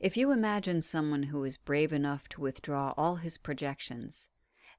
If 0.00 0.16
you 0.16 0.32
imagine 0.32 0.80
someone 0.80 1.24
who 1.24 1.44
is 1.44 1.58
brave 1.58 1.92
enough 1.92 2.26
to 2.30 2.40
withdraw 2.40 2.94
all 2.96 3.16
his 3.16 3.36
projections, 3.36 4.30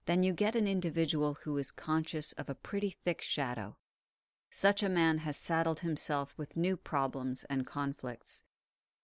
then 0.07 0.23
you 0.23 0.33
get 0.33 0.55
an 0.55 0.67
individual 0.67 1.37
who 1.43 1.59
is 1.59 1.69
conscious 1.69 2.31
of 2.33 2.49
a 2.49 2.55
pretty 2.55 2.95
thick 3.05 3.21
shadow. 3.21 3.77
Such 4.49 4.81
a 4.81 4.89
man 4.89 5.19
has 5.19 5.37
saddled 5.37 5.81
himself 5.81 6.33
with 6.37 6.57
new 6.57 6.75
problems 6.75 7.43
and 7.51 7.67
conflicts. 7.67 8.43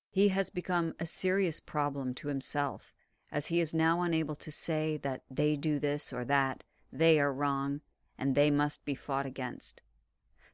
He 0.10 0.30
has 0.30 0.50
become 0.50 0.96
a 1.00 1.06
serious 1.06 1.60
problem 1.60 2.16
to 2.16 2.30
himself, 2.30 2.96
as 3.32 3.48
he 3.48 3.60
is 3.60 3.76
now 3.76 4.02
unable 4.02 4.36
to 4.38 4.52
say 4.52 4.98
that 4.98 5.22
they 5.30 5.56
do 5.56 5.78
this 5.78 6.12
or 6.12 6.26
that, 6.26 6.64
they 6.92 7.20
are 7.20 7.32
wrong, 7.32 7.82
and 8.18 8.34
they 8.34 8.50
must 8.50 8.84
be 8.86 8.96
fought 8.96 9.28
against. 9.28 9.84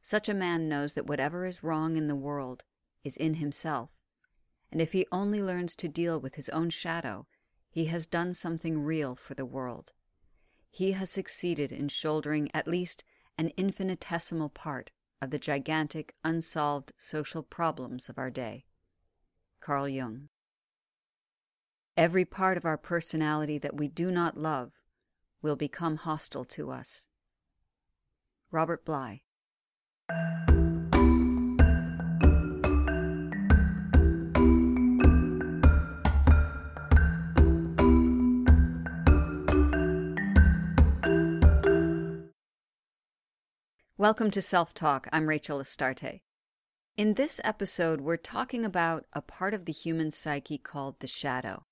Such 0.02 0.28
a 0.28 0.34
man 0.34 0.68
knows 0.68 0.92
that 0.92 1.06
whatever 1.06 1.46
is 1.46 1.62
wrong 1.62 1.96
in 1.96 2.06
the 2.06 2.14
world 2.14 2.64
is 3.02 3.16
in 3.16 3.34
himself, 3.34 3.93
and 4.74 4.82
if 4.82 4.90
he 4.90 5.06
only 5.12 5.40
learns 5.40 5.76
to 5.76 5.86
deal 5.86 6.18
with 6.18 6.34
his 6.34 6.48
own 6.48 6.68
shadow, 6.68 7.28
he 7.70 7.84
has 7.84 8.06
done 8.06 8.34
something 8.34 8.82
real 8.82 9.14
for 9.14 9.34
the 9.34 9.46
world. 9.46 9.92
He 10.68 10.92
has 10.92 11.08
succeeded 11.08 11.70
in 11.70 11.86
shouldering 11.86 12.50
at 12.52 12.66
least 12.66 13.04
an 13.38 13.52
infinitesimal 13.56 14.48
part 14.48 14.90
of 15.22 15.30
the 15.30 15.38
gigantic 15.38 16.16
unsolved 16.24 16.92
social 16.98 17.44
problems 17.44 18.08
of 18.08 18.18
our 18.18 18.30
day. 18.30 18.64
Carl 19.60 19.88
Jung. 19.88 20.28
Every 21.96 22.24
part 22.24 22.56
of 22.56 22.64
our 22.64 22.76
personality 22.76 23.58
that 23.58 23.76
we 23.76 23.86
do 23.86 24.10
not 24.10 24.36
love 24.36 24.72
will 25.40 25.54
become 25.54 25.98
hostile 25.98 26.44
to 26.46 26.72
us. 26.72 27.06
Robert 28.50 28.84
Bly. 28.84 29.22
Welcome 43.96 44.32
to 44.32 44.42
Self 44.42 44.74
Talk. 44.74 45.06
I'm 45.12 45.28
Rachel 45.28 45.60
Astarte. 45.60 46.22
In 46.96 47.14
this 47.14 47.40
episode, 47.44 48.00
we're 48.00 48.16
talking 48.16 48.64
about 48.64 49.04
a 49.12 49.22
part 49.22 49.54
of 49.54 49.66
the 49.66 49.72
human 49.72 50.10
psyche 50.10 50.58
called 50.58 50.98
the 50.98 51.06
shadow. 51.06 51.64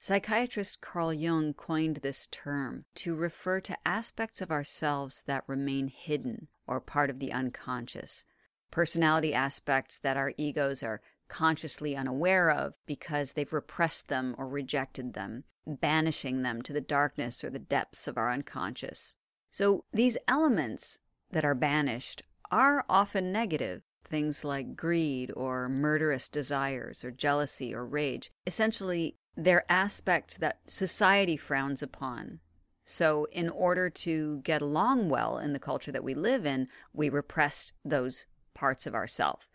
Psychiatrist 0.00 0.80
Carl 0.80 1.14
Jung 1.14 1.54
coined 1.54 1.98
this 1.98 2.26
term 2.32 2.86
to 2.96 3.14
refer 3.14 3.60
to 3.60 3.78
aspects 3.86 4.40
of 4.40 4.50
ourselves 4.50 5.22
that 5.28 5.44
remain 5.46 5.86
hidden 5.86 6.48
or 6.66 6.80
part 6.80 7.08
of 7.08 7.20
the 7.20 7.32
unconscious, 7.32 8.24
personality 8.72 9.32
aspects 9.32 9.98
that 9.98 10.16
our 10.16 10.34
egos 10.36 10.82
are 10.82 11.02
consciously 11.28 11.94
unaware 11.94 12.50
of 12.50 12.80
because 12.84 13.34
they've 13.34 13.52
repressed 13.52 14.08
them 14.08 14.34
or 14.38 14.48
rejected 14.48 15.14
them, 15.14 15.44
banishing 15.68 16.42
them 16.42 16.62
to 16.62 16.72
the 16.72 16.80
darkness 16.80 17.44
or 17.44 17.50
the 17.50 17.60
depths 17.60 18.08
of 18.08 18.18
our 18.18 18.28
unconscious. 18.28 19.12
So 19.52 19.84
these 19.92 20.18
elements 20.26 20.98
that 21.32 21.44
are 21.44 21.54
banished 21.54 22.22
are 22.50 22.84
often 22.88 23.32
negative. 23.32 23.82
Things 24.04 24.44
like 24.44 24.76
greed 24.76 25.32
or 25.34 25.68
murderous 25.68 26.28
desires 26.28 27.04
or 27.04 27.10
jealousy 27.10 27.74
or 27.74 27.86
rage. 27.86 28.30
Essentially, 28.46 29.16
they're 29.36 29.64
aspects 29.70 30.36
that 30.36 30.58
society 30.66 31.36
frowns 31.36 31.82
upon. 31.82 32.40
So, 32.84 33.26
in 33.32 33.48
order 33.48 33.88
to 33.88 34.40
get 34.40 34.60
along 34.60 35.08
well 35.08 35.38
in 35.38 35.52
the 35.52 35.58
culture 35.58 35.92
that 35.92 36.04
we 36.04 36.14
live 36.14 36.44
in, 36.44 36.68
we 36.92 37.08
repress 37.08 37.72
those 37.84 38.26
parts 38.54 38.86
of 38.86 38.94
ourself. 38.94 39.48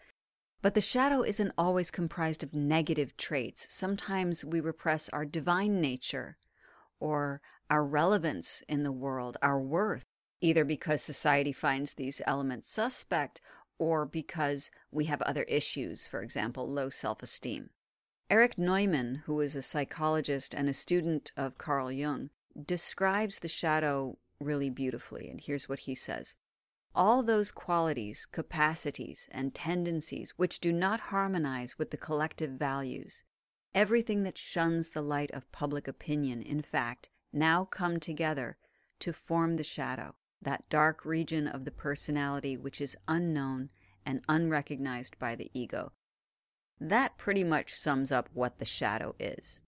But 0.62 0.74
the 0.74 0.82
shadow 0.82 1.22
isn't 1.24 1.54
always 1.58 1.92
comprised 1.92 2.42
of 2.42 2.54
negative 2.54 3.16
traits. 3.16 3.72
Sometimes 3.72 4.44
we 4.44 4.60
repress 4.60 5.10
our 5.10 5.26
divine 5.26 5.80
nature 5.82 6.38
or 7.00 7.42
our 7.70 7.86
relevance 7.86 8.64
in 8.68 8.84
the 8.84 8.92
world, 8.92 9.38
our 9.42 9.60
worth, 9.60 10.07
either 10.42 10.64
because 10.64 11.02
society 11.02 11.52
finds 11.52 11.94
these 11.94 12.22
elements 12.26 12.70
suspect 12.70 13.42
or 13.80 14.06
because 14.06 14.72
we 14.92 15.06
have 15.06 15.22
other 15.22 15.44
issues, 15.44 16.08
for 16.08 16.22
example, 16.22 16.70
low 16.70 16.90
self 16.90 17.22
esteem. 17.22 17.70
Erich 18.30 18.58
Neumann, 18.58 19.24
who 19.26 19.40
is 19.40 19.56
a 19.56 19.62
psychologist 19.62 20.54
and 20.54 20.68
a 20.68 20.74
student 20.74 21.32
of 21.38 21.58
Carl 21.58 21.92
Jung, 21.92 22.30
describes 22.66 23.40
the 23.40 23.48
shadow 23.48 24.18
really 24.40 24.70
beautifully. 24.70 25.30
And 25.30 25.40
here's 25.40 25.70
what 25.70 25.80
he 25.80 25.96
says 25.96 26.36
All 26.94 27.24
those 27.24 27.52
qualities, 27.52 28.26
capacities, 28.26 29.30
and 29.32 29.54
tendencies 29.54 30.34
which 30.38 30.60
do 30.60 30.74
not 30.74 31.00
harmonize 31.00 31.78
with 31.78 31.92
the 31.92 31.98
collective 31.98 32.52
values, 32.52 33.24
everything 33.74 34.24
that 34.24 34.38
shuns 34.38 34.90
the 34.90 35.02
light 35.02 35.32
of 35.32 35.52
public 35.52 35.88
opinion, 35.88 36.42
in 36.42 36.62
fact, 36.62 37.10
now 37.32 37.64
come 37.66 38.00
together 38.00 38.58
to 39.00 39.14
form 39.14 39.56
the 39.56 39.64
shadow, 39.64 40.16
that 40.42 40.70
dark 40.70 41.06
region 41.06 41.48
of 41.48 41.66
the 41.66 41.72
personality 41.72 42.56
which 42.56 42.80
is 42.80 42.98
unknown 43.08 43.70
and 44.06 44.22
unrecognized 44.30 45.18
by 45.20 45.36
the 45.36 45.50
ego, 45.54 45.92
that 46.80 47.18
pretty 47.18 47.44
much 47.44 47.74
sums 47.74 48.12
up 48.12 48.30
what 48.34 48.60
the 48.60 48.66
shadow 48.66 49.16
is. 49.20 49.62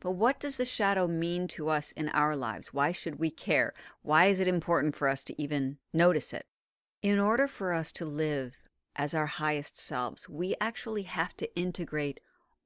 But 0.00 0.12
what 0.12 0.40
does 0.40 0.56
the 0.56 0.64
shadow 0.64 1.06
mean 1.06 1.46
to 1.48 1.68
us 1.68 1.92
in 1.92 2.08
our 2.10 2.34
lives? 2.34 2.72
Why 2.72 2.92
should 2.92 3.18
we 3.18 3.30
care? 3.30 3.74
Why 4.02 4.26
is 4.26 4.40
it 4.40 4.48
important 4.48 4.96
for 4.96 5.08
us 5.08 5.24
to 5.24 5.42
even 5.42 5.78
notice 5.92 6.32
it? 6.32 6.46
In 7.02 7.18
order 7.18 7.46
for 7.46 7.72
us 7.72 7.92
to 7.92 8.04
live 8.04 8.56
as 8.96 9.14
our 9.14 9.26
highest 9.26 9.78
selves, 9.78 10.28
we 10.28 10.54
actually 10.60 11.02
have 11.02 11.36
to 11.38 11.54
integrate 11.54 12.20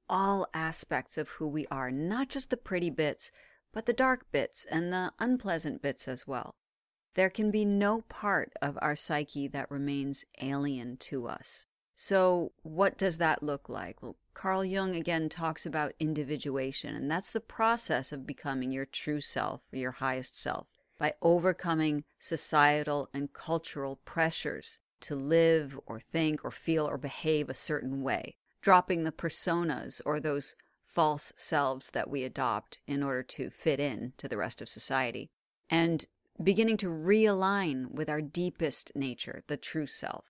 all 0.09 0.47
aspects 0.53 1.17
of 1.17 1.29
who 1.29 1.47
we 1.47 1.65
are, 1.71 1.91
not 1.91 2.29
just 2.29 2.49
the 2.49 2.57
pretty 2.57 2.89
bits, 2.89 3.31
but 3.73 3.85
the 3.85 3.93
dark 3.93 4.31
bits 4.31 4.65
and 4.69 4.93
the 4.93 5.11
unpleasant 5.19 5.81
bits 5.81 6.07
as 6.07 6.27
well. 6.27 6.51
There 7.15 7.29
can 7.29 7.49
be 7.49 7.65
no 7.65 8.01
part 8.01 8.53
of 8.61 8.77
our 8.81 8.95
psyche 8.95 9.47
that 9.47 9.71
remains 9.71 10.25
alien 10.41 10.97
to 10.97 11.27
us. 11.27 11.65
So, 11.93 12.51
what 12.61 12.97
does 12.97 13.19
that 13.19 13.41
look 13.41 13.69
like? 13.69 14.03
Well, 14.03 14.17
Carl 14.33 14.65
Jung 14.65 14.93
again 14.95 15.29
talks 15.29 15.65
about 15.65 15.93
individuation, 15.97 16.93
and 16.93 17.09
that's 17.09 17.31
the 17.31 17.39
process 17.39 18.11
of 18.11 18.27
becoming 18.27 18.73
your 18.73 18.85
true 18.85 19.21
self, 19.21 19.61
your 19.71 19.91
highest 19.91 20.35
self, 20.35 20.67
by 20.99 21.13
overcoming 21.21 22.03
societal 22.19 23.09
and 23.13 23.31
cultural 23.31 24.01
pressures 24.03 24.79
to 24.99 25.15
live 25.15 25.79
or 25.85 26.01
think 26.01 26.43
or 26.43 26.51
feel 26.51 26.85
or 26.85 26.97
behave 26.97 27.49
a 27.49 27.53
certain 27.53 28.01
way, 28.01 28.35
dropping 28.61 29.03
the 29.05 29.11
personas 29.13 30.01
or 30.05 30.19
those 30.19 30.57
false 30.85 31.31
selves 31.37 31.91
that 31.91 32.09
we 32.09 32.25
adopt 32.25 32.79
in 32.87 33.01
order 33.01 33.23
to 33.23 33.49
fit 33.49 33.79
in 33.79 34.11
to 34.17 34.27
the 34.27 34.37
rest 34.37 34.61
of 34.61 34.67
society, 34.67 35.29
and 35.69 36.07
beginning 36.41 36.77
to 36.77 36.87
realign 36.87 37.91
with 37.91 38.09
our 38.09 38.21
deepest 38.21 38.91
nature, 38.95 39.43
the 39.47 39.57
true 39.57 39.87
self 39.87 40.25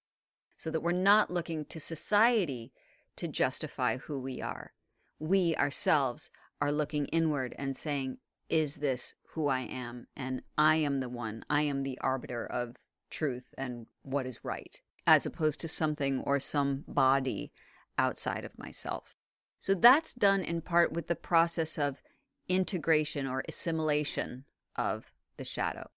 so 0.57 0.71
that 0.71 0.81
we're 0.81 0.91
not 0.91 1.31
looking 1.31 1.65
to 1.65 1.79
society 1.79 2.71
to 3.15 3.27
justify 3.27 3.97
who 3.97 4.19
we 4.19 4.41
are. 4.41 4.73
We 5.19 5.55
ourselves 5.55 6.31
are 6.61 6.71
looking 6.71 7.05
inward 7.07 7.55
and 7.57 7.75
saying, 7.75 8.17
Is 8.49 8.75
this 8.75 9.15
who 9.33 9.47
I 9.47 9.61
am? 9.61 10.07
And 10.15 10.41
I 10.57 10.77
am 10.77 10.99
the 10.99 11.09
one, 11.09 11.43
I 11.49 11.61
am 11.61 11.83
the 11.83 11.99
arbiter 12.01 12.45
of 12.45 12.75
truth 13.09 13.53
and 13.57 13.87
what 14.01 14.25
is 14.25 14.43
right, 14.43 14.79
as 15.05 15.25
opposed 15.25 15.59
to 15.61 15.67
something 15.67 16.19
or 16.21 16.39
some 16.39 16.83
body 16.87 17.51
outside 17.97 18.43
of 18.43 18.57
myself. 18.57 19.15
So 19.59 19.73
that's 19.73 20.13
done 20.13 20.41
in 20.41 20.61
part 20.61 20.91
with 20.91 21.07
the 21.07 21.15
process 21.15 21.77
of 21.77 22.01
integration 22.47 23.27
or 23.27 23.43
assimilation 23.47 24.45
of 24.75 25.11
the 25.37 25.45
shadow. 25.45 25.89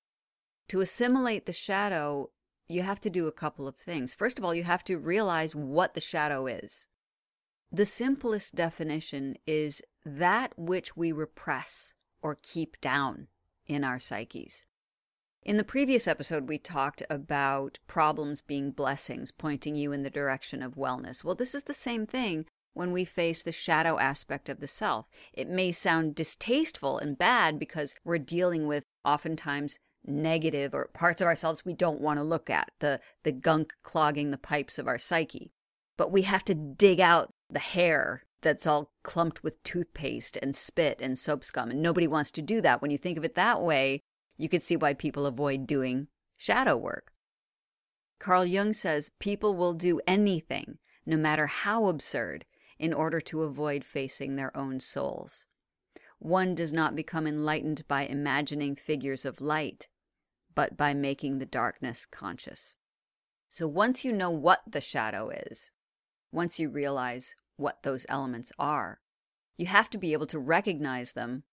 To 0.68 0.80
assimilate 0.80 1.46
the 1.46 1.52
shadow 1.52 2.30
you 2.68 2.82
have 2.82 3.00
to 3.00 3.10
do 3.10 3.26
a 3.26 3.32
couple 3.32 3.66
of 3.66 3.76
things. 3.76 4.14
First 4.14 4.38
of 4.38 4.44
all, 4.44 4.54
you 4.54 4.64
have 4.64 4.84
to 4.84 4.98
realize 4.98 5.56
what 5.56 5.94
the 5.94 6.00
shadow 6.00 6.46
is. 6.46 6.86
The 7.72 7.86
simplest 7.86 8.54
definition 8.54 9.36
is 9.46 9.82
that 10.04 10.52
which 10.58 10.96
we 10.96 11.12
repress 11.12 11.94
or 12.22 12.36
keep 12.40 12.80
down 12.80 13.28
in 13.66 13.84
our 13.84 13.98
psyches. 13.98 14.64
In 15.42 15.56
the 15.56 15.64
previous 15.64 16.06
episode, 16.06 16.48
we 16.48 16.58
talked 16.58 17.02
about 17.08 17.78
problems 17.86 18.42
being 18.42 18.70
blessings, 18.70 19.30
pointing 19.30 19.76
you 19.76 19.92
in 19.92 20.02
the 20.02 20.10
direction 20.10 20.62
of 20.62 20.74
wellness. 20.74 21.24
Well, 21.24 21.34
this 21.34 21.54
is 21.54 21.62
the 21.62 21.74
same 21.74 22.06
thing 22.06 22.44
when 22.74 22.92
we 22.92 23.04
face 23.04 23.42
the 23.42 23.52
shadow 23.52 23.98
aspect 23.98 24.48
of 24.48 24.60
the 24.60 24.66
self. 24.66 25.06
It 25.32 25.48
may 25.48 25.72
sound 25.72 26.14
distasteful 26.14 26.98
and 26.98 27.16
bad 27.16 27.58
because 27.58 27.94
we're 28.04 28.18
dealing 28.18 28.66
with 28.66 28.84
oftentimes 29.04 29.78
negative 30.08 30.74
or 30.74 30.90
parts 30.94 31.20
of 31.20 31.26
ourselves 31.26 31.64
we 31.64 31.74
don't 31.74 32.00
want 32.00 32.18
to 32.18 32.24
look 32.24 32.50
at, 32.50 32.70
the, 32.80 33.00
the 33.22 33.32
gunk 33.32 33.74
clogging 33.82 34.30
the 34.30 34.38
pipes 34.38 34.78
of 34.78 34.86
our 34.86 34.98
psyche. 34.98 35.52
But 35.96 36.10
we 36.10 36.22
have 36.22 36.44
to 36.44 36.54
dig 36.54 37.00
out 37.00 37.32
the 37.50 37.58
hair 37.58 38.24
that's 38.40 38.66
all 38.66 38.92
clumped 39.02 39.42
with 39.42 39.62
toothpaste 39.62 40.36
and 40.40 40.54
spit 40.54 41.00
and 41.00 41.18
soap 41.18 41.44
scum. 41.44 41.70
And 41.70 41.82
nobody 41.82 42.06
wants 42.06 42.30
to 42.32 42.42
do 42.42 42.60
that. 42.60 42.80
When 42.80 42.90
you 42.90 42.98
think 42.98 43.18
of 43.18 43.24
it 43.24 43.34
that 43.34 43.60
way, 43.60 44.02
you 44.36 44.48
can 44.48 44.60
see 44.60 44.76
why 44.76 44.94
people 44.94 45.26
avoid 45.26 45.66
doing 45.66 46.08
shadow 46.36 46.76
work. 46.76 47.12
Carl 48.20 48.44
Jung 48.44 48.72
says 48.72 49.10
people 49.18 49.54
will 49.54 49.72
do 49.72 50.00
anything, 50.06 50.78
no 51.04 51.16
matter 51.16 51.46
how 51.46 51.86
absurd, 51.88 52.44
in 52.78 52.92
order 52.92 53.20
to 53.20 53.42
avoid 53.42 53.84
facing 53.84 54.36
their 54.36 54.56
own 54.56 54.80
souls. 54.80 55.46
One 56.20 56.54
does 56.54 56.72
not 56.72 56.96
become 56.96 57.26
enlightened 57.26 57.86
by 57.86 58.02
imagining 58.02 58.76
figures 58.76 59.24
of 59.24 59.40
light, 59.40 59.88
but 60.58 60.76
by 60.76 60.92
making 60.92 61.38
the 61.38 61.46
darkness 61.46 62.04
conscious. 62.04 62.74
So 63.46 63.68
once 63.68 64.04
you 64.04 64.10
know 64.10 64.30
what 64.30 64.62
the 64.66 64.80
shadow 64.80 65.30
is, 65.30 65.70
once 66.32 66.58
you 66.58 66.68
realize 66.68 67.36
what 67.56 67.84
those 67.84 68.04
elements 68.08 68.50
are, 68.58 68.98
you 69.56 69.66
have 69.66 69.88
to 69.90 69.98
be 69.98 70.12
able 70.12 70.26
to 70.26 70.38
recognize 70.40 71.12
them 71.12 71.44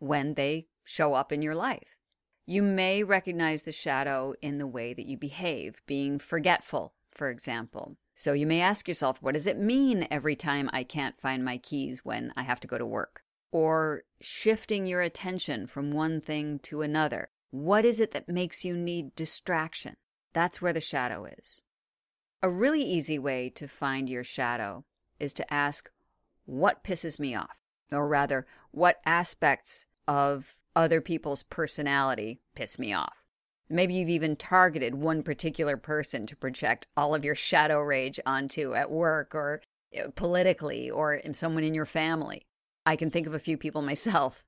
when 0.00 0.34
they 0.34 0.66
show 0.84 1.14
up 1.14 1.32
in 1.32 1.40
your 1.40 1.54
life. 1.54 1.96
You 2.44 2.62
may 2.62 3.02
recognize 3.02 3.62
the 3.62 3.72
shadow 3.72 4.34
in 4.42 4.58
the 4.58 4.66
way 4.66 4.92
that 4.92 5.06
you 5.06 5.16
behave, 5.16 5.80
being 5.86 6.18
forgetful, 6.18 6.92
for 7.10 7.30
example. 7.30 7.96
So 8.14 8.34
you 8.34 8.46
may 8.46 8.60
ask 8.60 8.86
yourself, 8.86 9.22
what 9.22 9.32
does 9.32 9.46
it 9.46 9.58
mean 9.58 10.06
every 10.10 10.36
time 10.36 10.68
I 10.74 10.84
can't 10.84 11.18
find 11.18 11.42
my 11.42 11.56
keys 11.56 12.04
when 12.04 12.34
I 12.36 12.42
have 12.42 12.60
to 12.60 12.68
go 12.68 12.76
to 12.76 12.84
work? 12.84 13.22
Or 13.50 14.02
shifting 14.20 14.86
your 14.86 15.00
attention 15.00 15.66
from 15.66 15.90
one 15.90 16.20
thing 16.20 16.58
to 16.64 16.82
another. 16.82 17.30
What 17.52 17.84
is 17.84 18.00
it 18.00 18.10
that 18.10 18.28
makes 18.28 18.64
you 18.64 18.76
need 18.76 19.14
distraction? 19.14 19.94
That's 20.32 20.60
where 20.60 20.72
the 20.72 20.80
shadow 20.80 21.26
is. 21.26 21.60
A 22.42 22.50
really 22.50 22.82
easy 22.82 23.18
way 23.18 23.50
to 23.50 23.68
find 23.68 24.08
your 24.08 24.24
shadow 24.24 24.84
is 25.20 25.32
to 25.34 25.54
ask, 25.54 25.90
what 26.46 26.82
pisses 26.82 27.20
me 27.20 27.34
off? 27.36 27.58
Or 27.92 28.08
rather, 28.08 28.46
what 28.70 29.00
aspects 29.04 29.86
of 30.08 30.56
other 30.74 31.02
people's 31.02 31.42
personality 31.42 32.40
piss 32.54 32.78
me 32.78 32.94
off. 32.94 33.22
Maybe 33.68 33.94
you've 33.94 34.08
even 34.08 34.34
targeted 34.34 34.94
one 34.94 35.22
particular 35.22 35.76
person 35.76 36.26
to 36.26 36.36
project 36.36 36.86
all 36.96 37.14
of 37.14 37.24
your 37.24 37.34
shadow 37.34 37.80
rage 37.80 38.18
onto 38.24 38.74
at 38.74 38.90
work 38.90 39.34
or 39.34 39.60
politically 40.14 40.90
or 40.90 41.20
someone 41.32 41.64
in 41.64 41.74
your 41.74 41.84
family. 41.86 42.46
I 42.86 42.96
can 42.96 43.10
think 43.10 43.26
of 43.26 43.34
a 43.34 43.38
few 43.38 43.58
people 43.58 43.82
myself. 43.82 44.42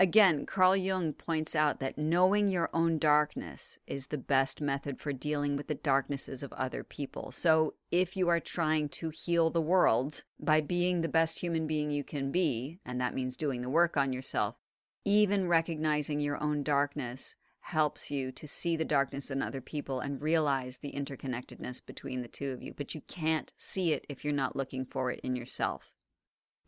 Again, 0.00 0.46
Carl 0.46 0.76
Jung 0.76 1.12
points 1.12 1.54
out 1.54 1.78
that 1.80 1.98
knowing 1.98 2.48
your 2.48 2.70
own 2.72 2.96
darkness 2.96 3.78
is 3.86 4.06
the 4.06 4.16
best 4.16 4.58
method 4.58 4.98
for 4.98 5.12
dealing 5.12 5.58
with 5.58 5.66
the 5.66 5.74
darknesses 5.74 6.42
of 6.42 6.54
other 6.54 6.82
people. 6.82 7.32
So, 7.32 7.74
if 7.90 8.16
you 8.16 8.26
are 8.30 8.40
trying 8.40 8.88
to 8.88 9.10
heal 9.10 9.50
the 9.50 9.60
world 9.60 10.24
by 10.40 10.62
being 10.62 11.02
the 11.02 11.08
best 11.10 11.40
human 11.40 11.66
being 11.66 11.90
you 11.90 12.02
can 12.02 12.32
be, 12.32 12.80
and 12.82 12.98
that 12.98 13.14
means 13.14 13.36
doing 13.36 13.60
the 13.60 13.68
work 13.68 13.98
on 13.98 14.10
yourself, 14.10 14.56
even 15.04 15.48
recognizing 15.48 16.18
your 16.18 16.42
own 16.42 16.62
darkness 16.62 17.36
helps 17.60 18.10
you 18.10 18.32
to 18.32 18.48
see 18.48 18.76
the 18.76 18.86
darkness 18.86 19.30
in 19.30 19.42
other 19.42 19.60
people 19.60 20.00
and 20.00 20.22
realize 20.22 20.78
the 20.78 20.92
interconnectedness 20.92 21.84
between 21.84 22.22
the 22.22 22.28
two 22.28 22.52
of 22.52 22.62
you. 22.62 22.72
But 22.72 22.94
you 22.94 23.02
can't 23.02 23.52
see 23.58 23.92
it 23.92 24.06
if 24.08 24.24
you're 24.24 24.32
not 24.32 24.56
looking 24.56 24.86
for 24.86 25.10
it 25.10 25.20
in 25.20 25.36
yourself. 25.36 25.92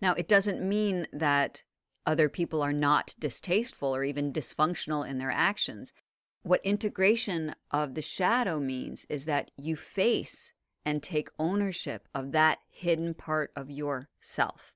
Now, 0.02 0.12
it 0.12 0.29
doesn't 0.29 0.61
mean 0.61 1.06
that 1.14 1.62
other 2.06 2.28
people 2.28 2.62
are 2.62 2.72
not 2.72 3.14
distasteful 3.19 3.94
or 3.94 4.04
even 4.04 4.32
dysfunctional 4.32 5.08
in 5.08 5.19
their 5.19 5.31
actions. 5.31 5.93
What 6.43 6.60
integration 6.64 7.54
of 7.70 7.94
the 7.94 8.02
shadow 8.02 8.58
means 8.58 9.06
is 9.08 9.25
that 9.26 9.50
you 9.56 9.76
face 9.76 10.52
and 10.84 11.02
take 11.02 11.28
ownership 11.38 12.08
of 12.14 12.32
that 12.32 12.58
hidden 12.69 13.14
part 13.14 13.52
of 13.54 13.70
yourself. 13.70 14.72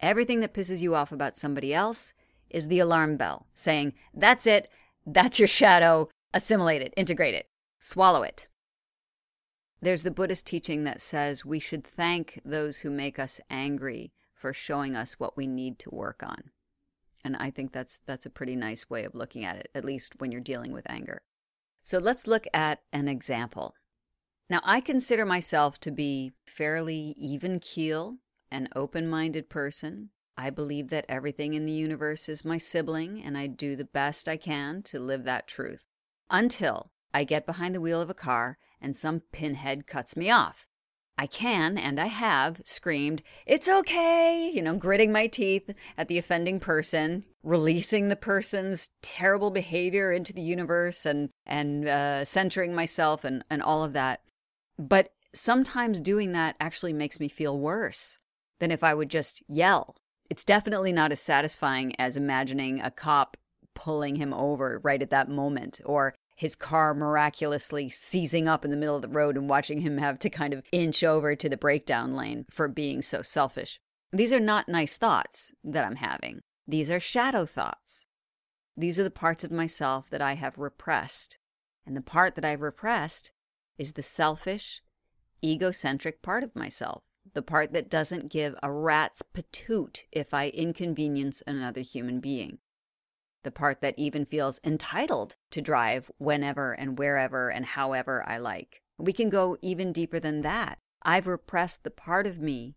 Everything 0.00 0.40
that 0.40 0.52
pisses 0.52 0.82
you 0.82 0.94
off 0.94 1.12
about 1.12 1.36
somebody 1.36 1.72
else 1.72 2.12
is 2.50 2.68
the 2.68 2.80
alarm 2.80 3.16
bell 3.16 3.46
saying, 3.54 3.92
That's 4.12 4.46
it, 4.46 4.68
that's 5.06 5.38
your 5.38 5.48
shadow, 5.48 6.08
assimilate 6.34 6.82
it, 6.82 6.92
integrate 6.96 7.34
it, 7.34 7.48
swallow 7.78 8.22
it. 8.22 8.48
There's 9.80 10.02
the 10.02 10.10
Buddhist 10.10 10.46
teaching 10.46 10.84
that 10.84 11.00
says 11.00 11.44
we 11.44 11.60
should 11.60 11.84
thank 11.84 12.40
those 12.44 12.80
who 12.80 12.90
make 12.90 13.18
us 13.18 13.40
angry 13.48 14.12
for 14.34 14.52
showing 14.52 14.96
us 14.96 15.14
what 15.14 15.36
we 15.36 15.46
need 15.46 15.78
to 15.80 15.90
work 15.90 16.22
on. 16.22 16.50
And 17.26 17.34
I 17.38 17.50
think 17.50 17.72
that's 17.72 17.98
that's 18.06 18.24
a 18.24 18.30
pretty 18.30 18.54
nice 18.54 18.88
way 18.88 19.02
of 19.02 19.16
looking 19.16 19.44
at 19.44 19.56
it, 19.56 19.68
at 19.74 19.84
least 19.84 20.20
when 20.20 20.30
you're 20.30 20.40
dealing 20.40 20.70
with 20.70 20.88
anger. 20.88 21.22
So 21.82 21.98
let's 21.98 22.28
look 22.28 22.46
at 22.54 22.82
an 22.92 23.08
example. 23.08 23.74
Now, 24.48 24.60
I 24.62 24.80
consider 24.80 25.26
myself 25.26 25.80
to 25.80 25.90
be 25.90 26.34
fairly 26.46 27.16
even 27.18 27.58
keel, 27.58 28.18
an 28.52 28.68
open 28.76 29.08
minded 29.08 29.50
person. 29.50 30.10
I 30.38 30.50
believe 30.50 30.88
that 30.90 31.04
everything 31.08 31.54
in 31.54 31.66
the 31.66 31.72
universe 31.72 32.28
is 32.28 32.44
my 32.44 32.58
sibling, 32.58 33.20
and 33.20 33.36
I 33.36 33.48
do 33.48 33.74
the 33.74 33.84
best 33.84 34.28
I 34.28 34.36
can 34.36 34.84
to 34.84 35.00
live 35.00 35.24
that 35.24 35.48
truth. 35.48 35.82
Until 36.30 36.92
I 37.12 37.24
get 37.24 37.44
behind 37.44 37.74
the 37.74 37.80
wheel 37.80 38.00
of 38.00 38.08
a 38.08 38.14
car 38.14 38.56
and 38.80 38.96
some 38.96 39.22
pinhead 39.32 39.88
cuts 39.88 40.16
me 40.16 40.30
off. 40.30 40.68
I 41.18 41.26
can, 41.26 41.78
and 41.78 41.98
I 41.98 42.06
have, 42.06 42.60
screamed, 42.64 43.22
It's 43.46 43.68
okay! 43.68 44.50
You 44.52 44.62
know, 44.62 44.74
gritting 44.74 45.12
my 45.12 45.26
teeth 45.26 45.70
at 45.96 46.08
the 46.08 46.18
offending 46.18 46.60
person, 46.60 47.24
releasing 47.42 48.08
the 48.08 48.16
person's 48.16 48.90
terrible 49.02 49.50
behavior 49.50 50.12
into 50.12 50.32
the 50.32 50.42
universe 50.42 51.06
and, 51.06 51.30
and 51.46 51.88
uh, 51.88 52.24
centering 52.24 52.74
myself 52.74 53.24
and, 53.24 53.44
and 53.48 53.62
all 53.62 53.82
of 53.82 53.94
that. 53.94 54.20
But 54.78 55.12
sometimes 55.34 56.00
doing 56.00 56.32
that 56.32 56.56
actually 56.60 56.92
makes 56.92 57.18
me 57.18 57.28
feel 57.28 57.58
worse 57.58 58.18
than 58.58 58.70
if 58.70 58.84
I 58.84 58.94
would 58.94 59.10
just 59.10 59.42
yell 59.48 59.96
it's 60.30 60.44
definitely 60.44 60.92
not 60.92 61.12
as 61.12 61.20
satisfying 61.20 61.94
as 61.98 62.16
imagining 62.16 62.80
a 62.80 62.90
cop 62.90 63.36
pulling 63.74 64.16
him 64.16 64.32
over 64.32 64.80
right 64.82 65.02
at 65.02 65.10
that 65.10 65.28
moment 65.28 65.80
or 65.84 66.14
his 66.36 66.54
car 66.54 66.94
miraculously 66.94 67.88
seizing 67.88 68.46
up 68.46 68.64
in 68.64 68.70
the 68.70 68.76
middle 68.76 68.96
of 68.96 69.02
the 69.02 69.08
road 69.08 69.36
and 69.36 69.48
watching 69.48 69.80
him 69.80 69.98
have 69.98 70.18
to 70.20 70.30
kind 70.30 70.52
of 70.52 70.62
inch 70.70 71.02
over 71.02 71.34
to 71.34 71.48
the 71.48 71.56
breakdown 71.56 72.14
lane 72.14 72.46
for 72.50 72.68
being 72.68 73.02
so 73.02 73.22
selfish. 73.22 73.80
These 74.12 74.32
are 74.32 74.40
not 74.40 74.68
nice 74.68 74.96
thoughts 74.96 75.52
that 75.64 75.84
I'm 75.84 75.96
having. 75.96 76.40
These 76.68 76.90
are 76.90 77.00
shadow 77.00 77.46
thoughts. 77.46 78.06
These 78.76 79.00
are 79.00 79.04
the 79.04 79.10
parts 79.10 79.42
of 79.42 79.50
myself 79.50 80.08
that 80.10 80.22
I 80.22 80.34
have 80.34 80.58
repressed. 80.58 81.38
And 81.86 81.96
the 81.96 82.02
part 82.02 82.34
that 82.34 82.44
I've 82.44 82.60
repressed 82.60 83.32
is 83.78 83.92
the 83.92 84.02
selfish, 84.02 84.82
egocentric 85.42 86.22
part 86.22 86.44
of 86.44 86.54
myself 86.54 87.02
the 87.34 87.42
part 87.42 87.72
that 87.72 87.90
doesn't 87.90 88.30
give 88.30 88.54
a 88.62 88.72
rat's 88.72 89.22
patoot 89.22 90.04
if 90.12 90.32
I 90.32 90.48
inconvenience 90.48 91.42
another 91.46 91.80
human 91.80 92.20
being, 92.20 92.58
the 93.46 93.50
part 93.52 93.80
that 93.80 93.94
even 93.96 94.26
feels 94.26 94.60
entitled 94.64 95.36
to 95.52 95.62
drive 95.62 96.10
whenever 96.18 96.72
and 96.72 96.98
wherever 96.98 97.48
and 97.48 97.64
however 97.64 98.24
I 98.26 98.38
like. 98.38 98.82
We 98.98 99.12
can 99.12 99.30
go 99.30 99.56
even 99.62 99.92
deeper 99.92 100.18
than 100.18 100.42
that. 100.42 100.80
I've 101.02 101.28
repressed 101.28 101.84
the 101.84 101.92
part 101.92 102.26
of 102.26 102.40
me 102.40 102.74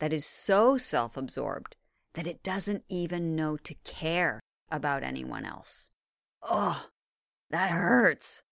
that 0.00 0.12
is 0.12 0.26
so 0.26 0.76
self 0.76 1.16
absorbed 1.16 1.76
that 2.14 2.26
it 2.26 2.42
doesn't 2.42 2.82
even 2.88 3.36
know 3.36 3.56
to 3.58 3.74
care 3.84 4.40
about 4.68 5.04
anyone 5.04 5.44
else. 5.44 5.88
Oh, 6.42 6.88
that 7.50 7.70
hurts. 7.70 8.42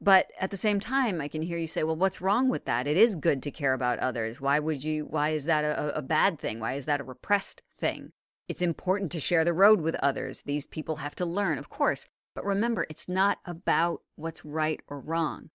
But 0.00 0.32
at 0.40 0.50
the 0.50 0.56
same 0.56 0.80
time, 0.80 1.20
I 1.20 1.28
can 1.28 1.42
hear 1.42 1.58
you 1.58 1.68
say, 1.68 1.84
well, 1.84 1.94
what's 1.94 2.20
wrong 2.20 2.48
with 2.48 2.64
that? 2.64 2.88
It 2.88 2.96
is 2.96 3.14
good 3.14 3.40
to 3.44 3.52
care 3.52 3.72
about 3.72 4.00
others. 4.00 4.40
Why 4.40 4.58
would 4.58 4.82
you, 4.82 5.04
why 5.04 5.30
is 5.30 5.44
that 5.44 5.64
a, 5.64 5.96
a 5.96 6.02
bad 6.02 6.40
thing? 6.40 6.58
Why 6.58 6.74
is 6.74 6.86
that 6.86 7.00
a 7.00 7.04
repressed 7.04 7.62
thing? 7.78 8.10
It's 8.48 8.62
important 8.62 9.12
to 9.12 9.20
share 9.20 9.44
the 9.44 9.52
road 9.52 9.80
with 9.80 9.94
others. 9.96 10.42
These 10.42 10.66
people 10.66 10.96
have 10.96 11.14
to 11.16 11.26
learn, 11.26 11.58
of 11.58 11.68
course. 11.68 12.06
But 12.34 12.46
remember, 12.46 12.86
it's 12.88 13.08
not 13.08 13.38
about 13.44 14.02
what's 14.16 14.44
right 14.44 14.80
or 14.88 15.00
wrong. 15.00 15.50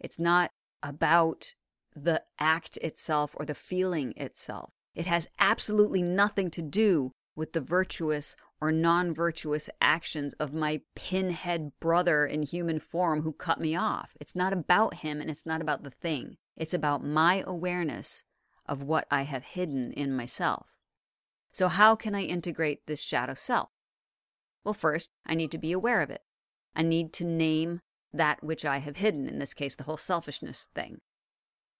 It's 0.00 0.18
not 0.18 0.50
about 0.82 1.54
the 1.94 2.22
act 2.38 2.76
itself 2.78 3.34
or 3.34 3.44
the 3.44 3.54
feeling 3.54 4.14
itself. 4.16 4.72
It 4.94 5.06
has 5.06 5.28
absolutely 5.38 6.02
nothing 6.02 6.50
to 6.52 6.62
do 6.62 7.12
with 7.36 7.52
the 7.52 7.60
virtuous 7.60 8.36
or 8.60 8.72
non 8.72 9.14
virtuous 9.14 9.70
actions 9.80 10.34
of 10.34 10.52
my 10.52 10.80
pinhead 10.96 11.70
brother 11.78 12.26
in 12.26 12.42
human 12.42 12.80
form 12.80 13.22
who 13.22 13.32
cut 13.32 13.60
me 13.60 13.76
off. 13.76 14.16
It's 14.20 14.34
not 14.34 14.52
about 14.52 14.94
him 14.94 15.20
and 15.20 15.30
it's 15.30 15.46
not 15.46 15.60
about 15.60 15.84
the 15.84 15.90
thing. 15.90 16.36
It's 16.56 16.74
about 16.74 17.04
my 17.04 17.44
awareness 17.46 18.24
of 18.66 18.82
what 18.82 19.06
I 19.10 19.22
have 19.22 19.44
hidden 19.44 19.92
in 19.92 20.16
myself. 20.16 20.77
So, 21.58 21.66
how 21.66 21.96
can 21.96 22.14
I 22.14 22.22
integrate 22.22 22.86
this 22.86 23.02
shadow 23.02 23.34
self? 23.34 23.70
Well, 24.62 24.74
first, 24.74 25.10
I 25.26 25.34
need 25.34 25.50
to 25.50 25.58
be 25.58 25.72
aware 25.72 26.00
of 26.02 26.08
it. 26.08 26.22
I 26.72 26.82
need 26.82 27.12
to 27.14 27.24
name 27.24 27.80
that 28.12 28.44
which 28.44 28.64
I 28.64 28.78
have 28.78 28.98
hidden, 28.98 29.26
in 29.26 29.40
this 29.40 29.54
case, 29.54 29.74
the 29.74 29.82
whole 29.82 29.96
selfishness 29.96 30.68
thing. 30.72 31.00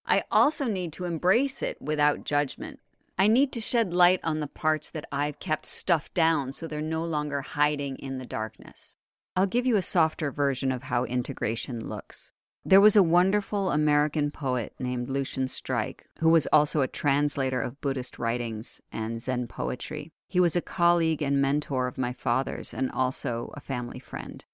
I 0.04 0.24
also 0.32 0.66
need 0.66 0.92
to 0.94 1.04
embrace 1.04 1.62
it 1.62 1.80
without 1.80 2.24
judgment 2.24 2.80
I 3.20 3.28
need 3.28 3.52
to 3.52 3.60
shed 3.60 3.94
light 3.94 4.18
on 4.24 4.40
the 4.40 4.48
parts 4.48 4.90
that 4.90 5.06
I've 5.12 5.38
kept 5.38 5.64
stuffed 5.64 6.12
down 6.12 6.52
so 6.52 6.66
they're 6.66 6.82
no 6.82 7.04
longer 7.04 7.42
hiding 7.42 7.96
in 7.98 8.18
the 8.18 8.26
darkness. 8.26 8.96
I'll 9.36 9.46
give 9.46 9.66
you 9.66 9.76
a 9.76 9.82
softer 9.82 10.32
version 10.32 10.72
of 10.72 10.84
how 10.84 11.04
integration 11.04 11.84
looks. 11.88 12.32
There 12.64 12.80
was 12.80 12.96
a 12.96 13.02
wonderful 13.02 13.70
American 13.70 14.30
poet 14.30 14.74
named 14.78 15.08
Lucien 15.08 15.46
Stryk, 15.46 16.00
who 16.18 16.28
was 16.28 16.46
also 16.52 16.80
a 16.80 16.88
translator 16.88 17.62
of 17.62 17.80
Buddhist 17.80 18.18
writings 18.18 18.80
and 18.92 19.22
Zen 19.22 19.46
poetry. 19.46 20.12
He 20.28 20.40
was 20.40 20.54
a 20.54 20.60
colleague 20.60 21.22
and 21.22 21.40
mentor 21.40 21.86
of 21.86 21.96
my 21.96 22.12
father's 22.12 22.74
and 22.74 22.90
also 22.90 23.50
a 23.54 23.60
family 23.60 23.98
friend. 23.98 24.44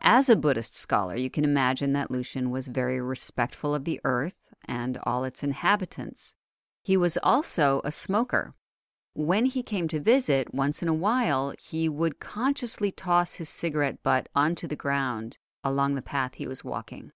As 0.00 0.30
a 0.30 0.36
Buddhist 0.36 0.74
scholar, 0.74 1.16
you 1.16 1.28
can 1.28 1.44
imagine 1.44 1.92
that 1.92 2.10
Lucian 2.10 2.50
was 2.50 2.68
very 2.68 3.00
respectful 3.00 3.74
of 3.74 3.84
the 3.84 4.00
earth 4.04 4.44
and 4.64 4.98
all 5.02 5.24
its 5.24 5.42
inhabitants. 5.42 6.36
He 6.82 6.96
was 6.96 7.18
also 7.22 7.82
a 7.84 7.92
smoker. 7.92 8.54
When 9.12 9.46
he 9.46 9.62
came 9.62 9.88
to 9.88 10.00
visit, 10.00 10.54
once 10.54 10.80
in 10.80 10.88
a 10.88 10.94
while, 10.94 11.52
he 11.60 11.88
would 11.88 12.20
consciously 12.20 12.92
toss 12.92 13.34
his 13.34 13.48
cigarette 13.48 14.02
butt 14.02 14.28
onto 14.34 14.66
the 14.68 14.76
ground 14.76 15.38
along 15.64 15.96
the 15.96 16.02
path 16.02 16.34
he 16.34 16.46
was 16.46 16.64
walking. 16.64 17.10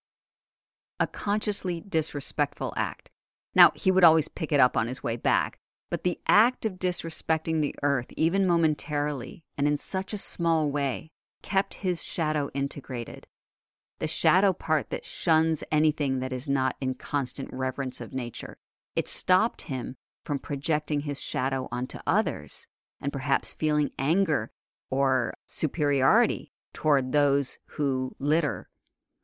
A 1.03 1.07
consciously 1.09 1.81
disrespectful 1.81 2.73
act. 2.77 3.11
Now, 3.57 3.73
he 3.75 3.91
would 3.91 4.05
always 4.05 4.29
pick 4.29 4.53
it 4.53 4.61
up 4.61 4.77
on 4.77 4.87
his 4.87 5.03
way 5.03 5.17
back, 5.17 5.59
but 5.91 6.05
the 6.05 6.21
act 6.29 6.65
of 6.65 6.79
disrespecting 6.79 7.61
the 7.61 7.75
earth, 7.83 8.13
even 8.17 8.47
momentarily, 8.47 9.43
and 9.59 9.67
in 9.67 9.77
such 9.77 10.13
a 10.13 10.17
small 10.17 10.71
way, 10.71 11.11
kept 11.43 11.75
his 11.75 12.05
shadow 12.05 12.51
integrated. 12.55 13.27
The 13.99 14.07
shadow 14.07 14.53
part 14.53 14.91
that 14.91 15.05
shuns 15.05 15.65
anything 15.73 16.21
that 16.21 16.33
is 16.33 16.49
not 16.49 16.77
in 16.81 16.95
constant 16.95 17.53
reverence 17.53 18.01
of 18.01 18.15
nature. 18.15 18.59
It 18.95 19.09
stopped 19.09 19.63
him 19.63 19.97
from 20.25 20.39
projecting 20.39 21.01
his 21.01 21.21
shadow 21.21 21.67
onto 21.73 21.99
others 22.07 22.69
and 23.01 23.13
perhaps 23.13 23.55
feeling 23.55 23.91
anger 23.99 24.53
or 24.89 25.35
superiority 25.49 26.53
toward 26.73 27.11
those 27.11 27.59
who 27.71 28.15
litter, 28.21 28.69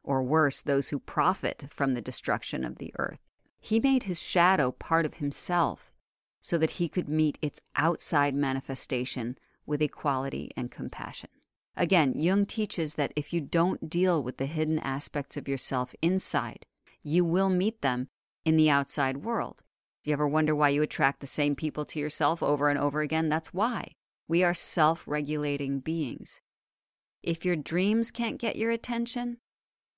or 0.08 0.22
worse, 0.22 0.62
those 0.62 0.88
who 0.88 0.98
profit 0.98 1.66
from 1.68 1.92
the 1.92 2.00
destruction 2.00 2.64
of 2.64 2.78
the 2.78 2.90
earth. 2.96 3.20
He 3.60 3.78
made 3.78 4.04
his 4.04 4.22
shadow 4.22 4.72
part 4.72 5.04
of 5.04 5.14
himself 5.14 5.92
so 6.40 6.56
that 6.56 6.72
he 6.72 6.88
could 6.88 7.10
meet 7.10 7.36
its 7.42 7.60
outside 7.76 8.34
manifestation 8.34 9.36
with 9.66 9.82
equality 9.82 10.50
and 10.56 10.70
compassion. 10.70 11.28
Again, 11.76 12.14
Jung 12.16 12.46
teaches 12.46 12.94
that 12.94 13.12
if 13.16 13.34
you 13.34 13.42
don't 13.42 13.90
deal 13.90 14.22
with 14.22 14.38
the 14.38 14.46
hidden 14.46 14.78
aspects 14.78 15.36
of 15.36 15.46
yourself 15.46 15.94
inside, 16.00 16.64
you 17.02 17.22
will 17.22 17.50
meet 17.50 17.82
them 17.82 18.08
in 18.46 18.56
the 18.56 18.70
outside 18.70 19.18
world. 19.18 19.62
Do 20.02 20.10
you 20.10 20.14
ever 20.14 20.26
wonder 20.26 20.56
why 20.56 20.70
you 20.70 20.80
attract 20.80 21.20
the 21.20 21.26
same 21.26 21.54
people 21.54 21.84
to 21.84 21.98
yourself 21.98 22.42
over 22.42 22.70
and 22.70 22.78
over 22.78 23.02
again? 23.02 23.28
That's 23.28 23.52
why. 23.52 23.92
We 24.26 24.42
are 24.42 24.54
self 24.54 25.02
regulating 25.06 25.80
beings. 25.80 26.40
If 27.22 27.44
your 27.44 27.56
dreams 27.56 28.10
can't 28.10 28.38
get 28.38 28.56
your 28.56 28.70
attention, 28.70 29.36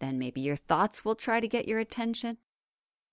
then 0.00 0.18
maybe 0.18 0.40
your 0.40 0.56
thoughts 0.56 1.04
will 1.04 1.14
try 1.14 1.40
to 1.40 1.48
get 1.48 1.68
your 1.68 1.78
attention, 1.78 2.38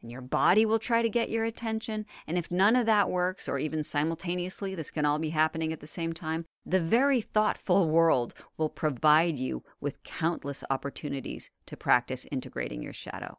and 0.02 0.12
your 0.12 0.22
body 0.22 0.66
will 0.66 0.80
try 0.80 1.02
to 1.02 1.10
get 1.10 1.30
your 1.30 1.44
attention. 1.44 2.06
And 2.26 2.38
if 2.38 2.52
none 2.52 2.76
of 2.76 2.86
that 2.86 3.10
works, 3.10 3.50
or 3.50 3.60
even 3.60 3.84
simultaneously, 3.84 4.76
this 4.76 4.92
can 4.92 5.06
all 5.06 5.20
be 5.20 5.30
happening 5.30 5.74
at 5.74 5.80
the 5.80 5.88
same 5.88 6.14
time, 6.14 6.46
the 6.66 6.80
very 6.80 7.22
thoughtful 7.22 7.90
world 7.90 8.34
will 8.58 8.70
provide 8.70 9.38
you 9.38 9.64
with 9.80 10.04
countless 10.04 10.64
opportunities 10.70 11.52
to 11.66 11.78
practice 11.78 12.26
integrating 12.32 12.82
your 12.82 12.94
shadow. 12.94 13.38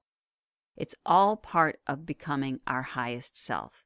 It's 0.77 0.95
all 1.05 1.37
part 1.37 1.81
of 1.89 2.07
becoming 2.07 2.61
our 2.67 2.83
highest 2.83 3.37
self. 3.37 3.85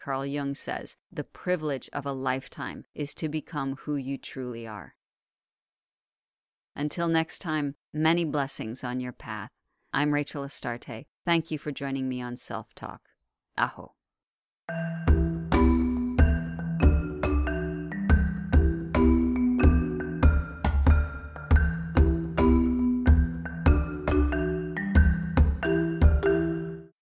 Carl 0.00 0.26
Jung 0.26 0.54
says 0.54 0.96
the 1.12 1.24
privilege 1.24 1.88
of 1.92 2.06
a 2.06 2.12
lifetime 2.12 2.84
is 2.94 3.14
to 3.14 3.28
become 3.28 3.76
who 3.80 3.96
you 3.96 4.18
truly 4.18 4.66
are. 4.66 4.95
Until 6.76 7.08
next 7.08 7.38
time, 7.38 7.74
many 7.94 8.24
blessings 8.24 8.84
on 8.84 9.00
your 9.00 9.12
path. 9.12 9.50
I'm 9.92 10.12
Rachel 10.12 10.44
Astarte. 10.44 11.06
Thank 11.24 11.50
you 11.50 11.58
for 11.58 11.72
joining 11.72 12.08
me 12.08 12.20
on 12.20 12.36
Self 12.36 12.74
Talk. 12.74 13.00
Aho. 13.56 13.94